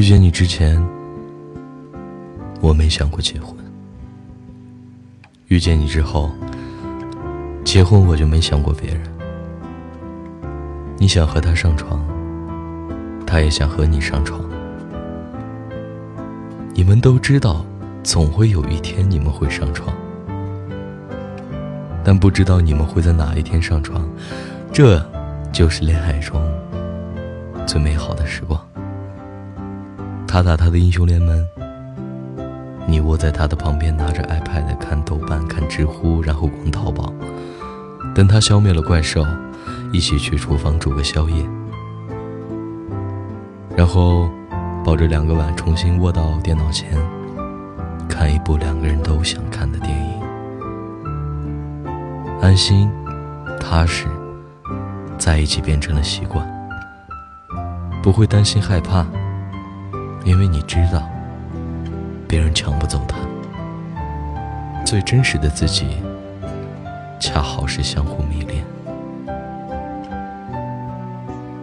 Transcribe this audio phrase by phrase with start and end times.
[0.00, 0.82] 遇见你之前，
[2.62, 3.54] 我没想过结婚；
[5.48, 6.30] 遇见你之后，
[7.66, 9.02] 结婚我就没想过别人。
[10.96, 12.02] 你想和他上床，
[13.26, 14.40] 他也想和你上床。
[16.72, 17.62] 你们都知道，
[18.02, 19.94] 总会有一天你们会上床，
[22.02, 24.08] 但不知道你们会在哪一天上床。
[24.72, 24.98] 这
[25.52, 26.40] 就是恋爱中
[27.66, 28.58] 最美好的时光。
[30.32, 31.44] 他打他的英雄联盟，
[32.86, 37.12] 你窝在他的旁边，拿着 iPad 看豆瓣、看知乎，然后逛淘宝。
[38.14, 39.26] 等他消灭了怪兽，
[39.92, 41.44] 一起去厨房煮个宵夜，
[43.74, 44.30] 然后
[44.84, 46.96] 抱着两个碗重新窝到电脑前，
[48.08, 50.22] 看一部两个人都想看的电影，
[52.40, 52.88] 安心、
[53.58, 54.06] 踏实，
[55.18, 56.48] 在一起变成了习惯，
[58.00, 59.04] 不会担心害怕。
[60.24, 61.08] 因为你知道，
[62.28, 63.16] 别人抢不走他。
[64.84, 65.96] 最真实的自己，
[67.20, 68.64] 恰好是相互迷恋。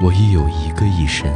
[0.00, 1.28] 我亦有一个一生，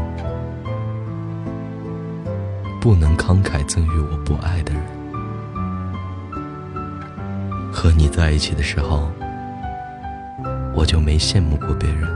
[2.80, 4.82] 不能慷慨赠予我不爱的人。
[7.72, 9.10] 和你在一起的时候，
[10.74, 12.08] 我就没羡慕过别人。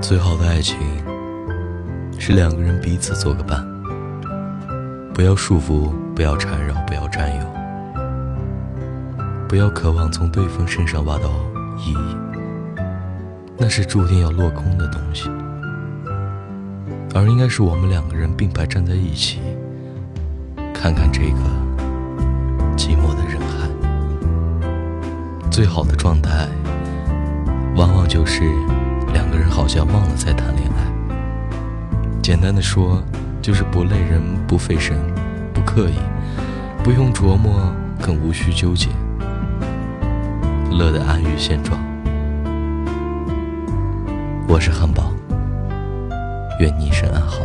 [0.00, 0.76] 最好的爱情。
[2.24, 3.66] 是两个人彼此做个伴，
[5.12, 7.44] 不要束缚，不要缠绕，不要占有，
[9.48, 11.28] 不要渴望从对方身上挖到
[11.76, 12.16] 意义，
[13.58, 15.28] 那是注定要落空的东西。
[17.12, 19.40] 而应该是我们两个人并排站在一起，
[20.72, 21.40] 看看这个
[22.76, 23.68] 寂寞的人海。
[25.50, 26.46] 最好的状态，
[27.74, 28.42] 往往就是
[29.12, 30.81] 两个人好像忘了在谈恋爱。
[32.22, 33.02] 简单的说，
[33.42, 34.96] 就是不累人、不费神、
[35.52, 35.94] 不刻意、
[36.84, 38.90] 不用琢磨，更无需纠结，
[40.70, 41.80] 乐得安于现状。
[44.46, 45.12] 我是汉堡，
[46.60, 47.40] 愿你一生安好。